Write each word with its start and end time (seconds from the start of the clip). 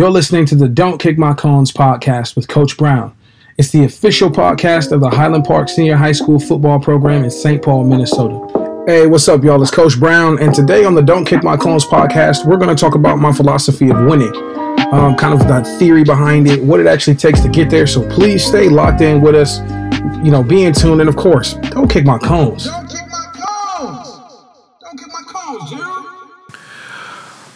You're 0.00 0.08
listening 0.08 0.46
to 0.46 0.54
the 0.54 0.66
Don't 0.66 0.96
Kick 0.96 1.18
My 1.18 1.34
Cones 1.34 1.70
podcast 1.70 2.34
with 2.34 2.48
Coach 2.48 2.78
Brown. 2.78 3.14
It's 3.58 3.68
the 3.68 3.84
official 3.84 4.30
podcast 4.30 4.92
of 4.92 5.02
the 5.02 5.10
Highland 5.10 5.44
Park 5.44 5.68
Senior 5.68 5.96
High 5.96 6.12
School 6.12 6.40
football 6.40 6.80
program 6.80 7.22
in 7.22 7.30
St. 7.30 7.62
Paul, 7.62 7.84
Minnesota. 7.84 8.84
Hey, 8.86 9.06
what's 9.06 9.28
up, 9.28 9.44
y'all? 9.44 9.60
It's 9.60 9.70
Coach 9.70 10.00
Brown, 10.00 10.38
and 10.40 10.54
today 10.54 10.86
on 10.86 10.94
the 10.94 11.02
Don't 11.02 11.26
Kick 11.26 11.44
My 11.44 11.54
Cones 11.54 11.84
podcast, 11.84 12.46
we're 12.46 12.56
going 12.56 12.74
to 12.74 12.80
talk 12.80 12.94
about 12.94 13.16
my 13.16 13.30
philosophy 13.30 13.90
of 13.90 14.06
winning, 14.06 14.34
um, 14.90 15.16
kind 15.16 15.34
of 15.34 15.46
the 15.46 15.76
theory 15.78 16.02
behind 16.02 16.48
it, 16.48 16.64
what 16.64 16.80
it 16.80 16.86
actually 16.86 17.16
takes 17.16 17.40
to 17.40 17.50
get 17.50 17.68
there. 17.68 17.86
So 17.86 18.08
please 18.08 18.42
stay 18.42 18.70
locked 18.70 19.02
in 19.02 19.20
with 19.20 19.34
us, 19.34 19.58
you 20.24 20.30
know, 20.30 20.42
be 20.42 20.64
in 20.64 20.72
tune, 20.72 21.00
and 21.00 21.10
of 21.10 21.16
course, 21.16 21.52
don't 21.72 21.88
kick 21.90 22.06
my 22.06 22.16
cones. 22.16 22.64
Don't 22.64 22.88
kick 22.88 23.06
my 23.06 23.32
cones. 23.34 24.18
Don't 24.80 24.98
kick 24.98 25.08
my 25.08 25.22
cones, 25.26 25.70
Gerald. 25.70 26.06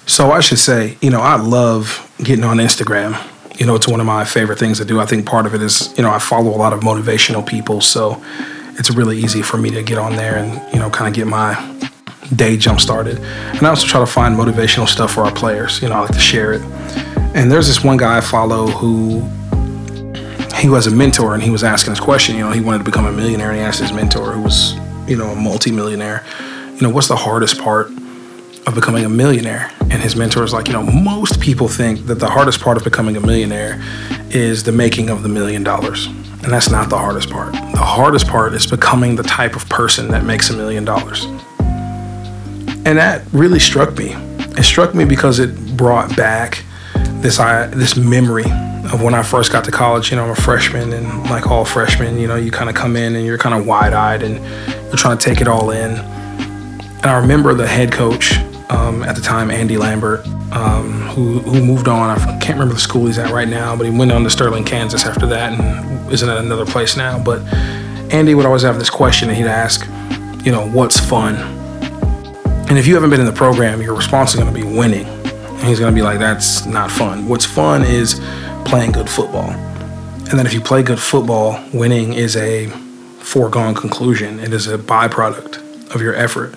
So 0.05 0.31
I 0.31 0.41
should 0.41 0.59
say, 0.59 0.99
you 1.01 1.09
know, 1.09 1.23
I 1.23 1.37
love 1.37 2.04
getting 2.19 2.45
on 2.45 2.59
Instagram. 2.59 3.21
You 3.59 3.67
know, 3.67 3.75
it's 3.75 3.87
one 3.87 4.01
of 4.01 4.07
my 4.07 4.25
favorite 4.25 4.59
things 4.59 4.79
to 4.79 4.85
do. 4.85 5.01
I 5.01 5.07
think 5.07 5.27
part 5.27 5.47
of 5.47 5.55
it 5.55 5.63
is, 5.63 5.95
you 5.97 6.03
know, 6.03 6.11
I 6.11 6.19
follow 6.19 6.51
a 6.51 6.59
lot 6.59 6.73
of 6.73 6.81
motivational 6.81 7.47
people, 7.47 7.81
so 7.81 8.23
it's 8.79 8.91
really 8.91 9.19
easy 9.19 9.43
for 9.43 9.57
me 9.57 9.71
to 9.71 9.83
get 9.83 9.99
on 9.99 10.17
there 10.17 10.37
and, 10.37 10.61
you 10.73 10.81
know, 10.81 10.91
kind 10.91 11.09
of 11.09 11.15
get 11.15 11.27
my 11.27 11.55
day 12.35 12.57
jump 12.57 12.81
started. 12.81 13.19
And 13.19 13.63
I 13.63 13.69
also 13.69 13.87
try 13.87 14.01
to 14.01 14.07
find 14.07 14.37
motivational 14.37 14.89
stuff 14.89 15.13
for 15.13 15.25
our 15.25 15.33
players. 15.33 15.81
You 15.83 15.89
know, 15.89 15.95
I 15.95 16.01
like 16.01 16.13
to 16.13 16.19
share 16.19 16.53
it. 16.53 16.63
And 17.35 17.51
there's 17.51 17.69
this 17.69 17.85
one 17.85 17.97
guy 17.97 18.19
I 18.19 18.21
follow 18.21 18.67
who 18.67 19.21
he 20.57 20.69
was 20.69 20.87
a 20.87 20.91
mentor 20.91 21.35
and 21.35 21.43
he 21.43 21.51
was 21.51 21.63
asking 21.63 21.93
this 21.93 22.01
question. 22.01 22.37
You 22.37 22.45
know, 22.45 22.51
he 22.51 22.61
wanted 22.61 22.79
to 22.79 22.85
become 22.85 23.07
a 23.07 23.13
millionaire 23.13 23.51
and 23.51 23.59
he 23.59 23.63
asked 23.63 23.81
his 23.81 23.93
mentor, 23.93 24.33
who 24.33 24.43
was, 24.43 24.75
you 25.07 25.17
know, 25.17 25.31
a 25.31 25.37
multimillionaire, 25.37 26.25
you 26.75 26.81
know, 26.81 26.91
what's 26.91 27.09
the 27.09 27.17
hardest 27.17 27.61
part 27.61 27.91
of 28.67 28.75
becoming 28.75 29.05
a 29.05 29.09
millionaire. 29.09 29.71
And 29.81 29.95
his 29.95 30.17
mentor 30.17 30.45
is 30.45 30.53
like, 30.53 30.67
you 30.69 30.73
know, 30.73 30.83
most 30.83 31.41
people 31.41 31.69
think 31.69 32.07
that 32.07 32.17
the 32.17 32.29
hardest 32.29 32.61
part 32.61 32.77
of 32.77 32.85
becoming 32.85 33.17
a 33.17 33.21
millionaire 33.21 33.83
is 34.31 34.63
the 34.63 34.73
making 34.73 35.11
of 35.11 35.23
the 35.23 35.29
million 35.29 35.63
dollars. 35.63 36.07
And 36.07 36.53
that's 36.53 36.71
not 36.71 36.91
the 36.91 36.99
hardest 36.99 37.31
part. 37.31 37.53
The 37.53 37.79
hardest 37.79 38.27
part 38.27 38.53
is 38.55 38.67
becoming 38.67 39.17
the 39.17 39.23
type 39.23 39.57
of 39.57 39.69
person 39.69 40.09
that 40.09 40.25
makes 40.25 40.51
a 40.51 40.57
million 40.57 40.85
dollars. 40.85 41.25
And 42.87 42.99
that 42.99 43.23
really 43.33 43.59
struck 43.59 43.97
me. 43.97 44.15
It 44.57 44.65
struck 44.65 44.95
me 44.95 45.05
because 45.05 45.39
it 45.39 45.77
brought 45.77 46.15
back 46.17 46.63
this 47.23 47.41
I, 47.41 47.67
this 47.69 47.97
memory 47.97 48.45
of 48.93 49.03
when 49.03 49.15
I 49.15 49.23
first 49.23 49.51
got 49.51 49.65
to 49.65 49.71
college. 49.71 50.11
You 50.11 50.17
know, 50.17 50.25
I'm 50.25 50.31
a 50.31 50.37
freshman, 50.37 50.93
and 50.93 51.31
like 51.31 51.47
all 51.47 51.65
freshmen, 51.65 52.19
you 52.19 52.29
know, 52.29 52.37
you 52.37 52.51
kind 52.51 52.69
of 52.69 52.77
come 52.77 52.97
in 52.97 53.17
and 53.17 53.25
you're 53.25 53.39
kind 53.39 53.55
of 53.55 53.67
wide 53.67 53.95
eyed 53.95 54.23
and 54.23 54.37
you're 54.87 54.97
trying 54.97 55.17
to 55.17 55.25
take 55.25 55.41
it 55.41 55.49
all 55.49 55.71
in. 55.71 55.93
And 55.93 57.07
I 57.07 57.19
remember 57.21 57.55
the 57.55 57.67
head 57.67 57.91
coach 57.91 58.35
um, 58.75 59.05
at 59.05 59.15
the 59.15 59.23
time, 59.23 59.51
Andy 59.51 59.77
Lambert, 59.77 60.27
um, 60.53 61.03
who, 61.09 61.39
who 61.41 61.65
moved 61.65 61.87
on. 61.87 62.11
I 62.11 62.39
can't 62.39 62.55
remember 62.55 62.75
the 62.75 62.81
school 62.81 63.07
he's 63.07 63.19
at 63.19 63.31
right 63.31 63.49
now, 63.49 63.77
but 63.77 63.87
he 63.87 63.97
went 63.97 64.11
on 64.11 64.25
to 64.25 64.31
Sterling, 64.31 64.65
Kansas 64.65 65.05
after 65.05 65.27
that 65.27 65.53
and 65.59 66.13
isn't 66.13 66.29
at 66.29 66.39
another 66.39 66.67
place 66.67 66.97
now. 66.97 67.23
But 67.23 67.41
Andy 68.13 68.35
would 68.35 68.47
always 68.47 68.63
have 68.63 68.79
this 68.79 68.91
question 68.91 69.29
and 69.29 69.39
he'd 69.39 69.47
ask, 69.47 69.87
you 70.45 70.51
know, 70.51 70.69
what's 70.69 70.99
fun? 70.99 71.37
And 72.69 72.77
if 72.79 72.87
you 72.87 72.95
haven't 72.95 73.11
been 73.11 73.21
in 73.21 73.27
the 73.27 73.33
program, 73.33 73.81
your 73.81 73.95
response 73.95 74.35
is 74.35 74.41
going 74.41 74.53
to 74.53 74.61
be 74.61 74.67
winning. 74.67 75.07
And 75.07 75.69
he's 75.69 75.79
going 75.79 75.93
to 75.93 75.95
be 75.95 76.03
like, 76.03 76.19
that's 76.19 76.67
not 76.67 76.91
fun. 76.91 77.29
What's 77.29 77.45
fun 77.47 77.83
is 77.83 78.21
playing 78.65 78.93
good 78.93 79.09
football. 79.09 79.51
And 79.51 80.39
then 80.39 80.47
if 80.47 80.53
you 80.53 80.61
play 80.61 80.83
good 80.83 80.99
football, 80.99 81.63
winning 81.73 82.13
is 82.15 82.37
a 82.37 82.67
foregone 83.21 83.75
conclusion. 83.75 84.41
It 84.41 84.53
is 84.53 84.67
a 84.67 84.79
byproduct 84.79 85.95
of 85.95 86.03
your 86.03 86.15
effort 86.15 86.57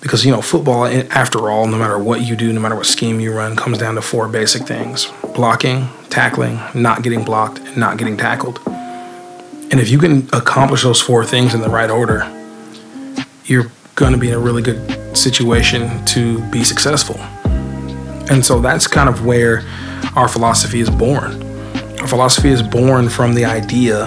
because 0.00 0.24
you 0.24 0.32
know 0.32 0.40
football 0.42 0.84
eh, 0.84 1.06
after 1.10 1.50
all 1.50 1.66
no 1.66 1.76
matter 1.76 1.98
what 1.98 2.22
you 2.22 2.36
do 2.36 2.52
no 2.52 2.60
matter 2.60 2.76
what 2.76 2.86
scheme 2.86 3.20
you 3.20 3.32
run 3.32 3.56
comes 3.56 3.78
down 3.78 3.94
to 3.94 4.02
four 4.02 4.28
basic 4.28 4.62
things. 4.62 5.10
Blocking 5.34 5.88
tackling 6.08 6.58
not 6.74 7.02
getting 7.02 7.24
blocked 7.24 7.58
and 7.58 7.76
not 7.76 7.98
getting 7.98 8.16
tackled. 8.16 8.60
And 8.66 9.78
if 9.78 9.88
you 9.88 9.98
can 9.98 10.28
accomplish 10.32 10.82
those 10.82 11.00
four 11.00 11.24
things 11.24 11.54
in 11.54 11.60
the 11.60 11.70
right 11.70 11.90
order 11.90 12.28
you're 13.50 13.70
going 13.96 14.12
to 14.12 14.18
be 14.18 14.28
in 14.28 14.34
a 14.34 14.38
really 14.38 14.62
good 14.62 15.16
situation 15.16 16.04
to 16.06 16.40
be 16.50 16.62
successful. 16.62 17.16
And 18.30 18.46
so 18.46 18.60
that's 18.60 18.86
kind 18.86 19.08
of 19.08 19.26
where 19.26 19.64
our 20.14 20.28
philosophy 20.28 20.80
is 20.80 20.88
born. 20.88 21.42
Our 22.00 22.06
philosophy 22.06 22.50
is 22.50 22.62
born 22.62 23.08
from 23.08 23.34
the 23.34 23.44
idea 23.44 24.06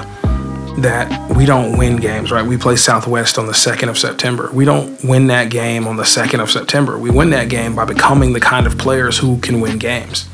that 0.77 1.35
we 1.35 1.45
don't 1.45 1.77
win 1.77 1.97
games, 1.97 2.31
right? 2.31 2.45
We 2.45 2.57
play 2.57 2.75
Southwest 2.75 3.37
on 3.37 3.45
the 3.45 3.53
2nd 3.53 3.89
of 3.89 3.97
September. 3.97 4.49
We 4.51 4.65
don't 4.65 5.03
win 5.03 5.27
that 5.27 5.49
game 5.49 5.87
on 5.87 5.97
the 5.97 6.03
2nd 6.03 6.41
of 6.41 6.49
September. 6.49 6.97
We 6.97 7.11
win 7.11 7.29
that 7.29 7.49
game 7.49 7.75
by 7.75 7.85
becoming 7.85 8.33
the 8.33 8.39
kind 8.39 8.65
of 8.65 8.77
players 8.77 9.17
who 9.17 9.37
can 9.39 9.61
win 9.61 9.77
games. 9.77 10.27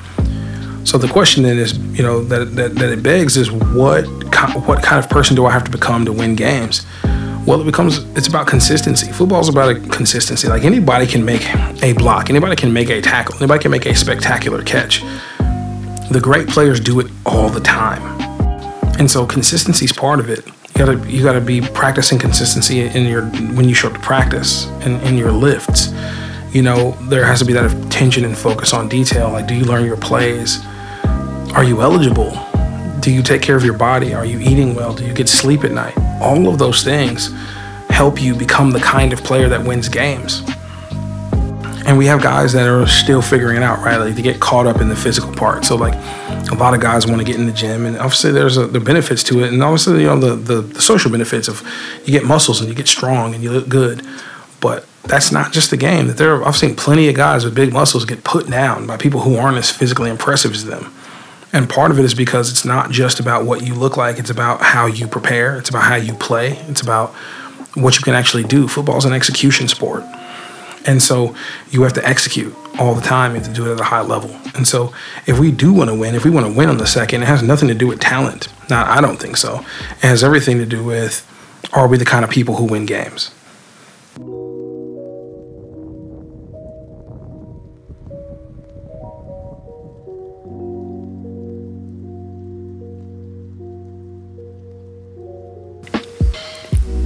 So 0.85 0.97
the 0.97 1.09
question 1.09 1.43
then 1.43 1.57
is, 1.57 1.77
you 1.77 2.03
know, 2.03 2.23
that, 2.23 2.55
that, 2.55 2.75
that 2.75 2.91
it 2.91 3.03
begs 3.03 3.37
is 3.37 3.51
what, 3.51 4.05
what 4.65 4.81
kind 4.81 5.03
of 5.03 5.09
person 5.09 5.35
do 5.35 5.45
I 5.45 5.51
have 5.51 5.63
to 5.65 5.71
become 5.71 6.05
to 6.05 6.13
win 6.13 6.35
games? 6.35 6.85
Well, 7.45 7.61
it 7.61 7.65
becomes, 7.65 7.97
it's 8.15 8.27
about 8.27 8.47
consistency. 8.47 9.11
Football 9.11 9.41
is 9.41 9.49
about 9.49 9.69
a 9.69 9.79
consistency. 9.89 10.47
Like 10.47 10.63
anybody 10.63 11.05
can 11.05 11.25
make 11.25 11.43
a 11.83 11.93
block, 11.93 12.29
anybody 12.29 12.55
can 12.55 12.71
make 12.71 12.89
a 12.89 13.01
tackle, 13.01 13.35
anybody 13.37 13.61
can 13.61 13.71
make 13.71 13.85
a 13.85 13.95
spectacular 13.95 14.63
catch. 14.63 15.01
The 16.11 16.19
great 16.21 16.47
players 16.47 16.79
do 16.79 16.99
it 16.99 17.07
all 17.25 17.49
the 17.49 17.59
time 17.59 18.18
and 18.99 19.09
so 19.09 19.25
consistency 19.25 19.85
is 19.85 19.93
part 19.93 20.19
of 20.19 20.29
it. 20.29 20.45
You 20.45 20.85
gotta 20.85 21.09
you 21.09 21.23
gotta 21.23 21.41
be 21.41 21.61
practicing 21.61 22.19
consistency 22.19 22.81
in 22.81 23.05
your 23.05 23.25
when 23.55 23.67
you 23.67 23.73
show 23.73 23.87
up 23.87 23.95
to 23.95 23.99
practice 23.99 24.67
and 24.81 25.01
in 25.03 25.17
your 25.17 25.31
lifts. 25.31 25.91
You 26.53 26.63
know, 26.63 26.91
there 27.09 27.25
has 27.25 27.39
to 27.39 27.45
be 27.45 27.53
that 27.53 27.71
attention 27.71 28.25
and 28.25 28.37
focus 28.37 28.73
on 28.73 28.89
detail. 28.89 29.29
Like, 29.31 29.47
do 29.47 29.55
you 29.55 29.65
learn 29.65 29.85
your 29.85 29.97
plays? 29.97 30.59
Are 31.53 31.63
you 31.63 31.81
eligible? 31.81 32.31
Do 32.99 33.11
you 33.11 33.23
take 33.23 33.41
care 33.41 33.55
of 33.55 33.63
your 33.63 33.77
body? 33.77 34.13
Are 34.13 34.25
you 34.25 34.39
eating 34.39 34.75
well? 34.75 34.93
Do 34.93 35.05
you 35.05 35.13
get 35.13 35.29
sleep 35.29 35.63
at 35.63 35.71
night? 35.71 35.97
All 36.21 36.47
of 36.47 36.57
those 36.57 36.83
things 36.83 37.31
help 37.89 38.21
you 38.21 38.35
become 38.35 38.71
the 38.71 38.79
kind 38.79 39.13
of 39.13 39.23
player 39.23 39.47
that 39.49 39.63
wins 39.63 39.89
games. 39.89 40.43
And 41.89 41.97
we 41.97 42.05
have 42.05 42.21
guys 42.21 42.53
that 42.53 42.67
are 42.67 42.85
still 42.85 43.19
figuring 43.19 43.57
it 43.57 43.63
out, 43.63 43.83
right? 43.83 43.97
Like 43.97 44.13
they 44.13 44.21
get 44.21 44.39
caught 44.39 44.67
up 44.67 44.79
in 44.79 44.89
the 44.89 44.95
physical 44.95 45.33
part. 45.33 45.65
So 45.65 45.75
like 45.75 45.95
a 46.51 46.53
lot 46.53 46.75
of 46.75 46.81
guys 46.81 47.07
want 47.07 47.17
to 47.17 47.25
get 47.25 47.37
in 47.37 47.47
the 47.47 47.51
gym, 47.51 47.87
and 47.87 47.97
obviously 47.97 48.31
there's 48.31 48.57
a, 48.57 48.67
the 48.67 48.79
benefits 48.79 49.23
to 49.23 49.43
it, 49.43 49.51
and 49.51 49.63
obviously 49.63 50.01
you 50.01 50.05
know 50.05 50.19
the, 50.19 50.35
the, 50.35 50.61
the 50.61 50.81
social 50.83 51.09
benefits 51.09 51.47
of 51.47 51.67
you 52.05 52.11
get 52.11 52.25
muscles 52.25 52.59
and 52.61 52.69
you 52.69 52.75
get 52.75 52.87
strong 52.87 53.33
and 53.33 53.43
you 53.43 53.51
look 53.51 53.67
good, 53.67 54.05
but 54.61 54.85
that's 55.05 55.31
not 55.31 55.51
just 55.51 55.71
the 55.71 55.77
game. 55.77 56.05
That 56.05 56.17
there, 56.17 56.45
I've 56.45 56.55
seen 56.55 56.75
plenty 56.75 57.09
of 57.09 57.15
guys 57.15 57.43
with 57.43 57.55
big 57.55 57.73
muscles 57.73 58.05
get 58.05 58.23
put 58.23 58.47
down 58.47 58.85
by 58.85 58.95
people 58.95 59.21
who 59.21 59.37
aren't 59.37 59.57
as 59.57 59.71
physically 59.71 60.11
impressive 60.11 60.51
as 60.51 60.65
them. 60.65 60.93
And 61.53 61.67
part 61.67 61.89
of 61.89 61.97
it 61.97 62.05
is 62.05 62.13
because 62.13 62.51
it's 62.51 62.65
not 62.65 62.91
just 62.91 63.19
about 63.19 63.45
what 63.45 63.65
you 63.65 63.73
look 63.73 63.97
like, 63.97 64.19
it's 64.19 64.29
about 64.29 64.61
how 64.61 64.85
you 64.85 65.07
prepare, 65.07 65.57
it's 65.57 65.71
about 65.71 65.85
how 65.85 65.95
you 65.95 66.13
play, 66.13 66.51
it's 66.67 66.81
about 66.81 67.15
what 67.73 67.95
you 67.95 68.03
can 68.03 68.13
actually 68.13 68.43
do. 68.43 68.67
Football 68.67 68.97
is 68.97 69.05
an 69.05 69.13
execution 69.13 69.67
sport. 69.67 70.03
And 70.85 71.01
so 71.01 71.35
you 71.69 71.83
have 71.83 71.93
to 71.93 72.07
execute 72.07 72.55
all 72.79 72.95
the 72.95 73.01
time. 73.01 73.35
Have 73.35 73.43
to 73.45 73.53
do 73.53 73.69
it 73.69 73.73
at 73.73 73.79
a 73.79 73.83
high 73.83 74.01
level. 74.01 74.31
And 74.55 74.67
so 74.67 74.93
if 75.27 75.39
we 75.39 75.51
do 75.51 75.73
want 75.73 75.89
to 75.89 75.95
win, 75.95 76.15
if 76.15 76.23
we 76.23 76.31
want 76.31 76.45
to 76.45 76.53
win 76.53 76.69
on 76.69 76.77
the 76.77 76.87
second, 76.87 77.23
it 77.23 77.27
has 77.27 77.43
nothing 77.43 77.67
to 77.67 77.75
do 77.75 77.87
with 77.87 77.99
talent. 77.99 78.47
Now, 78.69 78.89
I 78.89 79.01
don't 79.01 79.17
think 79.17 79.37
so. 79.37 79.59
It 79.97 80.07
has 80.07 80.23
everything 80.23 80.57
to 80.57 80.65
do 80.65 80.83
with 80.83 81.25
are 81.73 81.87
we 81.87 81.97
the 81.97 82.05
kind 82.05 82.23
of 82.23 82.31
people 82.31 82.55
who 82.55 82.65
win 82.65 82.85
games? 82.85 83.31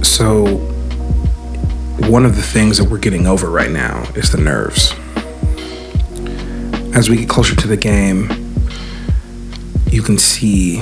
So, 0.02 0.73
one 2.00 2.26
of 2.26 2.34
the 2.34 2.42
things 2.42 2.78
that 2.78 2.90
we're 2.90 2.98
getting 2.98 3.26
over 3.26 3.48
right 3.48 3.70
now 3.70 4.02
is 4.16 4.32
the 4.32 4.38
nerves. 4.38 4.92
As 6.94 7.08
we 7.08 7.16
get 7.16 7.28
closer 7.28 7.54
to 7.54 7.68
the 7.68 7.76
game, 7.76 8.28
you 9.90 10.02
can 10.02 10.18
see 10.18 10.78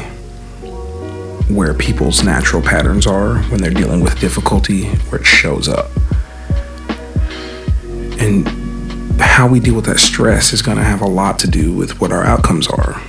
where 1.49 1.75
people's 1.75 2.23
natural 2.23 2.63
patterns 2.63 3.07
are 3.07 3.37
when 3.45 3.61
they're 3.61 3.71
dealing 3.71 4.01
with 4.01 4.19
difficulty, 4.21 4.87
where 5.11 5.21
it 5.21 5.27
shows 5.27 5.69
up. 5.69 5.91
And 8.19 8.49
how 9.21 9.47
we 9.47 9.61
deal 9.61 9.75
with 9.75 9.85
that 9.85 10.01
stress 10.01 10.53
is 10.53 10.63
going 10.63 10.79
to 10.79 10.85
have 10.85 11.03
a 11.03 11.07
lot 11.07 11.39
to 11.41 11.47
do 11.47 11.75
with 11.75 12.01
what 12.01 12.11
our 12.11 12.25
outcomes 12.25 12.69
are. 12.69 13.01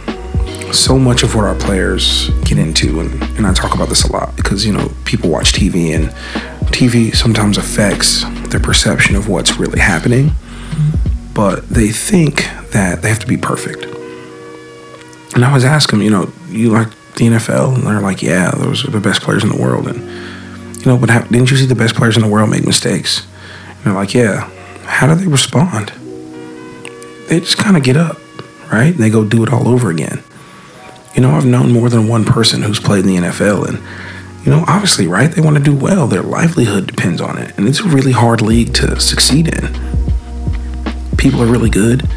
So 0.74 0.98
much 0.98 1.24
of 1.24 1.36
what 1.36 1.46
our 1.46 1.56
players 1.56 2.30
get 2.44 2.58
into, 2.58 3.00
and, 3.00 3.22
and 3.38 3.48
I 3.48 3.54
talk 3.54 3.76
about 3.76 3.90
this 3.90 4.04
a 4.04 4.12
lot 4.12 4.36
because, 4.36 4.66
you 4.66 4.74
know, 4.74 4.92
people 5.06 5.30
watch 5.30 5.54
TV 5.54 5.96
and 5.96 6.14
TV 6.74 7.16
sometimes 7.16 7.58
affects 7.58 8.24
their 8.50 8.60
perception 8.60 9.16
of 9.16 9.30
what's 9.30 9.58
really 9.58 9.80
happening, 9.80 10.32
but 11.34 11.70
they 11.70 11.90
think 11.90 12.48
that 12.72 13.02
they 13.02 13.10
have 13.10 13.20
to 13.20 13.28
be 13.28 13.38
perfect. 13.38 13.86
And 15.36 15.46
I 15.46 15.48
always 15.48 15.66
ask 15.66 15.90
them, 15.90 16.02
you 16.02 16.10
know, 16.10 16.32
you 16.50 16.70
like 16.70 16.90
the 17.16 17.28
NFL? 17.28 17.76
And 17.76 17.84
they're 17.84 18.02
like, 18.02 18.22
yeah, 18.22 18.52
those 18.52 18.86
are 18.88 18.92
the 18.92 19.00
best 19.00 19.22
players 19.22 19.44
in 19.44 19.50
the 19.50 19.62
world. 19.62 19.88
And, 19.88 20.00
you 20.80 20.86
know, 20.86 20.98
but 20.98 21.10
how, 21.10 21.22
didn't 21.22 21.52
you 21.52 21.58
see 21.58 21.66
the 21.66 21.76
best 21.76 21.96
players 21.96 22.18
in 22.18 22.24
the 22.24 22.30
world 22.30 22.50
make 22.50 22.66
mistakes? 22.66 23.26
And 23.68 23.86
they're 23.86 23.94
like, 23.94 24.14
yeah. 24.14 24.50
How 24.84 25.08
do 25.08 25.16
they 25.16 25.28
respond? 25.28 25.90
They 27.30 27.40
just 27.40 27.58
kind 27.58 27.78
of 27.78 27.84
get 27.84 27.96
up, 27.96 28.18
right? 28.72 28.94
And 28.94 28.98
they 28.98 29.10
go 29.10 29.24
do 29.24 29.44
it 29.44 29.54
all 29.54 29.68
over 29.68 29.90
again. 29.90 30.22
You 31.16 31.22
know, 31.22 31.32
I've 31.32 31.46
known 31.46 31.72
more 31.72 31.90
than 31.90 32.08
one 32.08 32.26
person 32.26 32.62
who's 32.64 32.80
played 32.80 33.06
in 33.06 33.08
the 33.08 33.30
NFL, 33.30 33.68
and, 33.68 33.78
you 34.44 34.52
know, 34.52 34.66
obviously, 34.68 35.08
right? 35.08 35.32
They 35.32 35.42
want 35.42 35.58
to 35.58 35.64
do 35.64 35.76
well. 35.76 36.08
Their 36.08 36.22
livelihood 36.22 36.88
depends 36.88 37.22
on 37.22 37.38
it. 37.38 37.58
And 37.58 37.68
it's 37.68 37.80
a 37.80 37.88
really 37.88 38.12
hard 38.12 38.42
league 38.42 38.74
to 38.76 39.00
succeed 39.00 39.48
in. 39.48 39.74
People 41.18 41.42
are 41.42 41.48
really 41.48 41.70
good. 41.70 42.08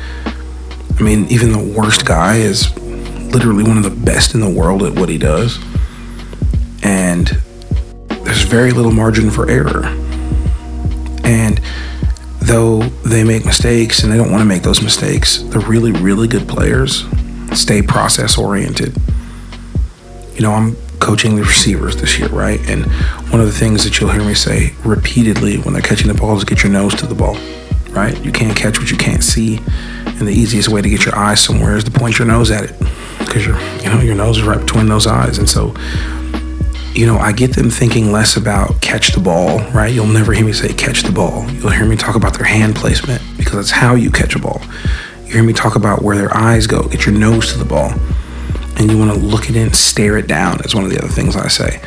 I 0.98 1.02
mean, 1.02 1.26
even 1.26 1.52
the 1.52 1.74
worst 1.76 2.04
guy 2.04 2.36
is 2.36 2.76
literally 2.76 3.62
one 3.62 3.76
of 3.76 3.84
the 3.84 3.90
best 3.90 4.34
in 4.34 4.40
the 4.40 4.50
world 4.50 4.82
at 4.82 4.94
what 4.98 5.08
he 5.08 5.18
does. 5.18 5.58
And 6.82 7.28
there's 8.08 8.42
very 8.42 8.72
little 8.72 8.92
margin 8.92 9.30
for 9.30 9.48
error. 9.48 9.84
And 11.22 11.60
though 12.40 12.80
they 13.04 13.22
make 13.22 13.44
mistakes 13.44 14.02
and 14.02 14.12
they 14.12 14.16
don't 14.16 14.32
want 14.32 14.40
to 14.40 14.46
make 14.46 14.62
those 14.62 14.82
mistakes, 14.82 15.38
the 15.42 15.60
really, 15.60 15.92
really 15.92 16.26
good 16.26 16.48
players 16.48 17.04
stay 17.52 17.82
process 17.82 18.36
oriented. 18.36 18.96
You 20.34 20.42
know, 20.42 20.52
I'm 20.52 20.76
coaching 21.06 21.36
the 21.36 21.42
receivers 21.42 21.94
this 21.94 22.18
year, 22.18 22.26
right? 22.30 22.58
And 22.68 22.84
one 23.30 23.40
of 23.40 23.46
the 23.46 23.52
things 23.52 23.84
that 23.84 24.00
you'll 24.00 24.10
hear 24.10 24.24
me 24.24 24.34
say 24.34 24.74
repeatedly 24.84 25.56
when 25.58 25.72
they're 25.72 25.80
catching 25.80 26.08
the 26.08 26.14
ball 26.14 26.36
is 26.36 26.42
get 26.42 26.64
your 26.64 26.72
nose 26.72 26.96
to 26.96 27.06
the 27.06 27.14
ball, 27.14 27.36
right? 27.90 28.20
You 28.24 28.32
can't 28.32 28.56
catch 28.56 28.80
what 28.80 28.90
you 28.90 28.96
can't 28.96 29.22
see. 29.22 29.58
And 30.04 30.26
the 30.26 30.32
easiest 30.32 30.68
way 30.68 30.82
to 30.82 30.88
get 30.88 31.04
your 31.04 31.14
eyes 31.14 31.38
somewhere 31.38 31.76
is 31.76 31.84
to 31.84 31.92
point 31.92 32.18
your 32.18 32.26
nose 32.26 32.50
at 32.50 32.64
it 32.64 32.74
because 33.20 33.46
your, 33.46 33.56
you 33.82 33.88
know, 33.88 34.00
your 34.00 34.16
nose 34.16 34.38
is 34.38 34.42
right 34.42 34.58
between 34.58 34.88
those 34.88 35.06
eyes. 35.06 35.38
And 35.38 35.48
so, 35.48 35.76
you 36.92 37.06
know, 37.06 37.18
I 37.18 37.30
get 37.30 37.54
them 37.54 37.70
thinking 37.70 38.10
less 38.10 38.36
about 38.36 38.80
catch 38.80 39.12
the 39.12 39.20
ball, 39.20 39.60
right? 39.70 39.94
You'll 39.94 40.06
never 40.06 40.32
hear 40.32 40.44
me 40.44 40.52
say 40.52 40.72
catch 40.72 41.04
the 41.04 41.12
ball. 41.12 41.48
You'll 41.52 41.70
hear 41.70 41.86
me 41.86 41.94
talk 41.94 42.16
about 42.16 42.34
their 42.34 42.46
hand 42.46 42.74
placement 42.74 43.22
because 43.36 43.52
that's 43.52 43.70
how 43.70 43.94
you 43.94 44.10
catch 44.10 44.34
a 44.34 44.40
ball. 44.40 44.60
You 45.24 45.34
hear 45.34 45.44
me 45.44 45.52
talk 45.52 45.76
about 45.76 46.02
where 46.02 46.16
their 46.16 46.36
eyes 46.36 46.66
go, 46.66 46.88
get 46.88 47.06
your 47.06 47.14
nose 47.14 47.52
to 47.52 47.58
the 47.58 47.64
ball. 47.64 47.92
And 48.78 48.90
you 48.90 48.98
want 48.98 49.12
to 49.12 49.18
look 49.18 49.44
at 49.44 49.56
it 49.56 49.62
and 49.62 49.74
stare 49.74 50.18
it 50.18 50.26
down 50.26 50.60
is 50.64 50.74
one 50.74 50.84
of 50.84 50.90
the 50.90 50.98
other 50.98 51.08
things 51.08 51.36
I 51.36 51.48
say. 51.48 51.80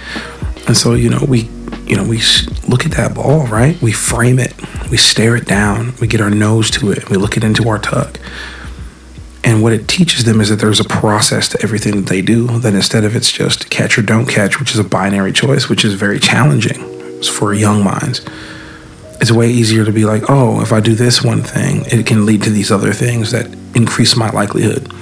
And 0.68 0.75
so, 0.75 0.94
you 0.94 1.09
know, 1.09 1.24
we, 1.27 1.50
you 1.86 1.95
know, 1.95 2.03
we 2.03 2.21
look 2.68 2.86
at 2.86 2.91
that 2.94 3.13
ball, 3.15 3.45
right? 3.47 3.80
We 3.81 3.91
frame 3.91 4.39
it, 4.39 4.53
we 4.89 4.97
stare 4.97 5.36
it 5.36 5.45
down, 5.45 5.94
we 6.00 6.07
get 6.07 6.21
our 6.21 6.30
nose 6.30 6.69
to 6.71 6.91
it, 6.91 7.09
we 7.09 7.18
look 7.18 7.38
it 7.38 7.44
into 7.44 7.69
our 7.69 7.80
tuck. 7.80 8.19
And 9.44 9.63
what 9.63 9.74
it 9.74 9.88
teaches 9.88 10.25
them 10.25 10.41
is 10.41 10.50
that 10.50 10.57
there's 10.57 10.80
a 10.80 10.83
process 10.83 11.47
to 11.50 11.63
everything 11.63 11.95
that 11.95 12.07
they 12.07 12.21
do, 12.21 12.59
that 12.59 12.74
instead 12.74 13.03
of 13.03 13.15
it's 13.15 13.31
just 13.31 13.69
catch 13.69 13.97
or 13.97 14.01
don't 14.01 14.27
catch, 14.27 14.59
which 14.59 14.74
is 14.74 14.80
a 14.80 14.83
binary 14.83 15.31
choice, 15.31 15.69
which 15.69 15.85
is 15.85 15.94
very 15.94 16.19
challenging 16.19 17.24
for 17.24 17.53
young 17.53 17.83
minds. 17.83 18.25
It's 19.21 19.31
way 19.31 19.50
easier 19.50 19.85
to 19.85 19.92
be 19.92 20.06
like, 20.06 20.24
oh, 20.30 20.62
if 20.62 20.71
I 20.71 20.80
do 20.80 20.94
this 20.94 21.24
one 21.24 21.42
thing, 21.42 21.83
it 21.88 22.06
can 22.06 22.25
lead 22.25 22.44
to 22.44 22.50
these 22.50 22.71
other 22.71 22.94
things 22.94 23.31
that 23.31 23.47
increase 23.75 24.15
my 24.15 24.30
likelihood. 24.30 24.94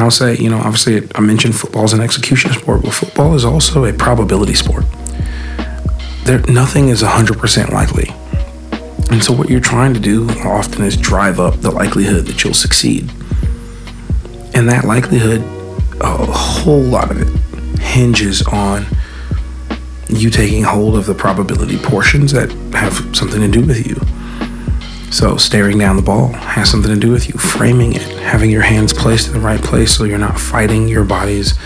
And 0.00 0.06
I'll 0.06 0.10
say, 0.10 0.34
you 0.38 0.48
know, 0.48 0.56
obviously 0.56 1.06
I 1.14 1.20
mentioned 1.20 1.54
football 1.54 1.84
is 1.84 1.92
an 1.92 2.00
execution 2.00 2.50
sport, 2.54 2.80
but 2.80 2.94
football 2.94 3.34
is 3.34 3.44
also 3.44 3.84
a 3.84 3.92
probability 3.92 4.54
sport. 4.54 4.86
There, 6.24 6.38
nothing 6.48 6.88
is 6.88 7.02
100% 7.02 7.68
likely. 7.68 8.08
And 9.10 9.22
so 9.22 9.34
what 9.34 9.50
you're 9.50 9.60
trying 9.60 9.92
to 9.92 10.00
do 10.00 10.26
often 10.42 10.84
is 10.84 10.96
drive 10.96 11.38
up 11.38 11.60
the 11.60 11.70
likelihood 11.70 12.24
that 12.28 12.42
you'll 12.42 12.54
succeed. 12.54 13.10
And 14.54 14.66
that 14.70 14.86
likelihood, 14.86 15.42
a 16.00 16.24
whole 16.24 16.80
lot 16.80 17.10
of 17.10 17.20
it 17.20 17.78
hinges 17.78 18.40
on 18.46 18.86
you 20.08 20.30
taking 20.30 20.62
hold 20.62 20.96
of 20.96 21.04
the 21.04 21.14
probability 21.14 21.76
portions 21.76 22.32
that 22.32 22.50
have 22.72 23.14
something 23.14 23.42
to 23.42 23.48
do 23.48 23.66
with 23.66 23.86
you. 23.86 24.00
So, 25.10 25.36
staring 25.36 25.78
down 25.78 25.96
the 25.96 26.02
ball 26.02 26.28
has 26.28 26.70
something 26.70 26.92
to 26.92 26.98
do 26.98 27.10
with 27.10 27.28
you. 27.28 27.34
Framing 27.34 27.94
it, 27.94 28.02
having 28.02 28.50
your 28.50 28.62
hands 28.62 28.92
placed 28.92 29.26
in 29.26 29.34
the 29.34 29.40
right 29.40 29.60
place 29.60 29.96
so 29.96 30.04
you're 30.04 30.18
not 30.18 30.38
fighting 30.38 30.88
your 30.88 31.04
body's, 31.04 31.58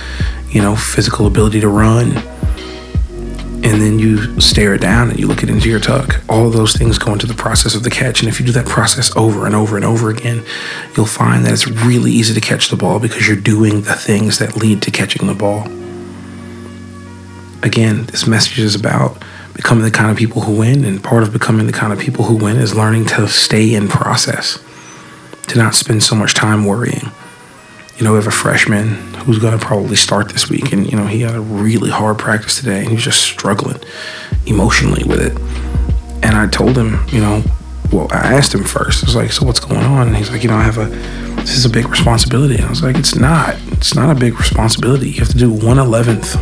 you 0.48 0.62
know, 0.62 0.74
physical 0.74 1.26
ability 1.26 1.60
to 1.60 1.68
run 1.68 2.22
and 3.64 3.80
then 3.80 3.98
you 3.98 4.38
stare 4.42 4.74
it 4.74 4.82
down 4.82 5.08
and 5.08 5.18
you 5.18 5.26
look 5.26 5.42
it 5.42 5.48
into 5.48 5.70
your 5.70 5.80
tuck. 5.80 6.20
All 6.28 6.50
those 6.50 6.74
things 6.74 6.98
go 6.98 7.14
into 7.14 7.26
the 7.26 7.32
process 7.32 7.74
of 7.74 7.82
the 7.82 7.88
catch. 7.88 8.20
And 8.20 8.28
if 8.28 8.38
you 8.38 8.44
do 8.44 8.52
that 8.52 8.66
process 8.66 9.16
over 9.16 9.46
and 9.46 9.54
over 9.54 9.76
and 9.76 9.86
over 9.86 10.10
again, 10.10 10.44
you'll 10.94 11.06
find 11.06 11.46
that 11.46 11.52
it's 11.54 11.66
really 11.66 12.12
easy 12.12 12.34
to 12.34 12.40
catch 12.42 12.68
the 12.68 12.76
ball 12.76 13.00
because 13.00 13.26
you're 13.26 13.38
doing 13.38 13.80
the 13.80 13.94
things 13.94 14.38
that 14.38 14.58
lead 14.58 14.82
to 14.82 14.90
catching 14.90 15.26
the 15.26 15.34
ball. 15.34 15.64
Again, 17.62 18.04
this 18.04 18.26
message 18.26 18.58
is 18.58 18.74
about 18.74 19.16
becoming 19.54 19.84
the 19.84 19.90
kind 19.90 20.10
of 20.10 20.16
people 20.16 20.42
who 20.42 20.58
win. 20.58 20.84
And 20.84 21.02
part 21.02 21.22
of 21.22 21.32
becoming 21.32 21.66
the 21.66 21.72
kind 21.72 21.92
of 21.92 21.98
people 21.98 22.24
who 22.24 22.36
win 22.36 22.56
is 22.56 22.74
learning 22.74 23.06
to 23.06 23.28
stay 23.28 23.74
in 23.74 23.88
process, 23.88 24.62
to 25.48 25.58
not 25.58 25.74
spend 25.74 26.02
so 26.02 26.14
much 26.14 26.34
time 26.34 26.64
worrying 26.64 27.10
you 27.96 28.04
know, 28.04 28.12
we 28.12 28.16
have 28.16 28.26
a 28.26 28.32
freshman 28.32 28.88
who's 29.24 29.38
going 29.38 29.56
to 29.56 29.64
probably 29.64 29.96
start 29.96 30.28
this 30.30 30.50
week, 30.50 30.72
and 30.72 30.90
you 30.90 30.96
know, 30.96 31.06
he 31.06 31.20
had 31.20 31.34
a 31.34 31.40
really 31.40 31.90
hard 31.90 32.18
practice 32.18 32.56
today, 32.56 32.80
and 32.80 32.88
he's 32.88 33.02
just 33.02 33.22
struggling 33.22 33.80
emotionally 34.46 35.04
with 35.04 35.20
it. 35.20 35.38
And 36.24 36.36
I 36.36 36.48
told 36.48 36.76
him, 36.76 36.98
you 37.08 37.20
know, 37.20 37.42
well, 37.92 38.08
I 38.10 38.34
asked 38.34 38.52
him 38.52 38.64
first. 38.64 39.04
I 39.04 39.06
was 39.06 39.14
like, 39.14 39.30
"So 39.30 39.46
what's 39.46 39.60
going 39.60 39.84
on?" 39.84 40.08
And 40.08 40.16
he's 40.16 40.30
like, 40.30 40.42
"You 40.42 40.48
know, 40.48 40.56
I 40.56 40.64
have 40.64 40.78
a 40.78 40.86
this 41.42 41.56
is 41.56 41.64
a 41.64 41.70
big 41.70 41.88
responsibility." 41.88 42.56
And 42.56 42.64
I 42.64 42.70
was 42.70 42.82
like, 42.82 42.96
"It's 42.96 43.14
not. 43.14 43.56
It's 43.68 43.94
not 43.94 44.10
a 44.10 44.18
big 44.18 44.38
responsibility. 44.40 45.10
You 45.10 45.20
have 45.20 45.28
to 45.28 45.38
do 45.38 45.52
one 45.52 45.78
eleventh 45.78 46.34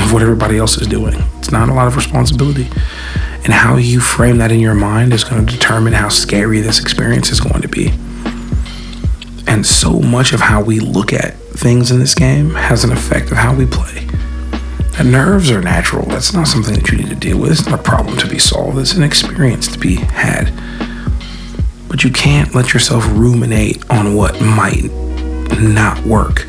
of 0.00 0.12
what 0.12 0.22
everybody 0.22 0.58
else 0.58 0.76
is 0.78 0.86
doing. 0.86 1.22
It's 1.38 1.50
not 1.50 1.68
a 1.68 1.74
lot 1.74 1.86
of 1.86 1.96
responsibility." 1.96 2.68
And 3.44 3.54
how 3.54 3.76
you 3.76 4.00
frame 4.00 4.38
that 4.38 4.52
in 4.52 4.60
your 4.60 4.74
mind 4.74 5.12
is 5.14 5.24
going 5.24 5.46
to 5.46 5.52
determine 5.52 5.94
how 5.94 6.08
scary 6.08 6.60
this 6.60 6.78
experience 6.78 7.30
is 7.30 7.40
going 7.40 7.62
to 7.62 7.68
be. 7.68 7.92
And 9.46 9.66
so 9.66 9.98
much 9.98 10.32
of 10.32 10.40
how 10.40 10.60
we 10.62 10.78
look 10.78 11.12
at 11.12 11.36
things 11.54 11.90
in 11.90 11.98
this 11.98 12.14
game 12.14 12.54
has 12.54 12.84
an 12.84 12.92
effect 12.92 13.30
of 13.30 13.38
how 13.38 13.54
we 13.54 13.66
play. 13.66 14.06
And 14.98 15.10
nerves 15.10 15.50
are 15.50 15.62
natural. 15.62 16.06
That's 16.06 16.34
not 16.34 16.46
something 16.46 16.74
that 16.74 16.90
you 16.90 16.98
need 16.98 17.08
to 17.08 17.14
deal 17.14 17.38
with. 17.38 17.50
It's 17.52 17.66
not 17.66 17.80
a 17.80 17.82
problem 17.82 18.18
to 18.18 18.28
be 18.28 18.38
solved. 18.38 18.78
It's 18.78 18.92
an 18.92 19.02
experience 19.02 19.66
to 19.68 19.78
be 19.78 19.96
had. 19.96 20.52
But 21.88 22.04
you 22.04 22.10
can't 22.10 22.54
let 22.54 22.74
yourself 22.74 23.08
ruminate 23.08 23.82
on 23.90 24.14
what 24.14 24.40
might 24.40 24.90
not 25.58 26.04
work 26.04 26.46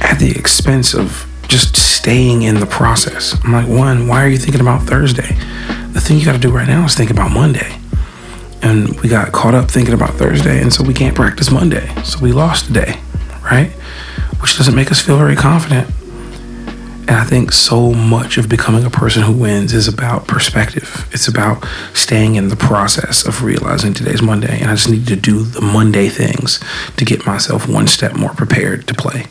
at 0.00 0.18
the 0.18 0.32
expense 0.36 0.94
of 0.94 1.26
just 1.48 1.76
staying 2.04 2.42
in 2.42 2.60
the 2.60 2.66
process. 2.66 3.34
I'm 3.44 3.52
like, 3.52 3.66
one, 3.66 4.06
why 4.06 4.22
are 4.22 4.28
you 4.28 4.36
thinking 4.36 4.60
about 4.60 4.82
Thursday? 4.82 5.26
The 5.94 6.02
thing 6.02 6.18
you 6.18 6.24
got 6.26 6.34
to 6.34 6.38
do 6.38 6.50
right 6.50 6.68
now 6.68 6.84
is 6.84 6.94
think 6.94 7.08
about 7.08 7.30
Monday 7.30 7.80
and 8.60 9.00
we 9.00 9.08
got 9.08 9.32
caught 9.32 9.54
up 9.54 9.70
thinking 9.70 9.94
about 9.94 10.10
Thursday, 10.14 10.60
and 10.60 10.70
so 10.70 10.84
we 10.84 10.92
can't 10.92 11.16
practice 11.16 11.50
Monday. 11.50 11.86
So 12.02 12.18
we 12.18 12.32
lost 12.32 12.66
the 12.66 12.74
day, 12.74 13.00
right? 13.42 13.70
Which 14.40 14.58
doesn't 14.58 14.74
make 14.74 14.90
us 14.90 15.00
feel 15.00 15.16
very 15.16 15.34
confident. 15.34 15.88
And 17.08 17.10
I 17.10 17.24
think 17.24 17.52
so 17.52 17.94
much 17.94 18.36
of 18.36 18.50
becoming 18.50 18.84
a 18.84 18.90
person 18.90 19.22
who 19.22 19.32
wins 19.32 19.72
is 19.72 19.88
about 19.88 20.26
perspective. 20.26 21.08
It's 21.10 21.28
about 21.28 21.64
staying 21.94 22.34
in 22.34 22.48
the 22.48 22.56
process 22.56 23.26
of 23.26 23.42
realizing 23.42 23.94
today's 23.94 24.20
Monday, 24.20 24.60
and 24.60 24.70
I 24.70 24.74
just 24.74 24.90
need 24.90 25.06
to 25.06 25.16
do 25.16 25.42
the 25.42 25.62
Monday 25.62 26.10
things 26.10 26.60
to 26.98 27.04
get 27.06 27.24
myself 27.24 27.66
one 27.66 27.86
step 27.86 28.14
more 28.14 28.34
prepared 28.34 28.86
to 28.88 28.94
play. 28.94 29.24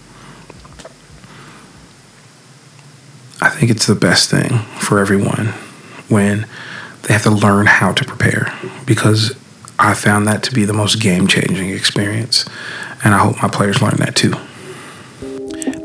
I 3.43 3.49
think 3.63 3.77
it's 3.77 3.87
the 3.87 3.95
best 3.95 4.29
thing 4.29 4.49
for 4.81 4.99
everyone 4.99 5.45
when 6.09 6.45
they 7.03 7.13
have 7.13 7.23
to 7.23 7.29
learn 7.29 7.65
how 7.65 7.93
to 7.93 8.03
prepare 8.03 8.53
because 8.85 9.33
I 9.79 9.93
found 9.93 10.27
that 10.27 10.43
to 10.43 10.53
be 10.53 10.65
the 10.65 10.73
most 10.73 11.01
game 11.01 11.27
changing 11.27 11.69
experience. 11.69 12.43
And 13.05 13.13
I 13.13 13.19
hope 13.19 13.41
my 13.41 13.47
players 13.47 13.81
learn 13.81 13.95
that 13.99 14.17
too. 14.17 14.33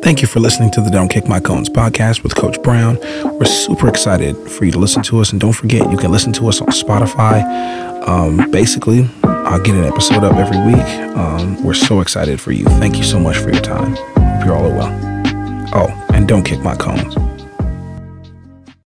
Thank 0.03 0.23
you 0.23 0.27
for 0.27 0.41
listening 0.41 0.73
to 0.73 0.81
the 0.81 0.91
Don't 0.91 1.07
Kick 1.07 1.29
My 1.29 1.39
Cones 1.39 1.69
podcast 1.69 2.25
with 2.25 2.35
Coach 2.35 2.61
Brown. 2.65 2.99
We're 3.39 3.45
super 3.45 3.87
excited 3.87 4.37
for 4.51 4.65
you 4.65 4.73
to 4.73 4.79
listen 4.81 5.05
to 5.05 5.21
us. 5.21 5.31
And 5.31 5.41
don't 5.41 5.53
forget, 5.53 5.89
you 5.89 5.99
can 5.99 6.11
listen 6.11 6.33
to 6.33 6.49
us 6.49 6.61
on 6.61 6.71
Spotify. 6.71 7.45
Um, 8.09 8.51
basically, 8.51 9.09
I'll 9.23 9.63
get 9.63 9.77
an 9.77 9.85
episode 9.85 10.25
up 10.25 10.35
every 10.35 10.59
week. 10.67 11.17
Um, 11.17 11.63
we're 11.63 11.75
so 11.75 12.01
excited 12.01 12.41
for 12.41 12.51
you. 12.51 12.65
Thank 12.65 12.97
you 12.97 13.05
so 13.05 13.21
much 13.21 13.37
for 13.37 13.53
your 13.53 13.63
time. 13.63 13.95
Hope 13.95 14.45
you're 14.45 14.57
all 14.57 14.73
well. 14.73 15.71
Oh, 15.75 16.07
and 16.13 16.27
don't 16.27 16.43
kick 16.43 16.61
my 16.61 16.75
cones. 16.75 17.28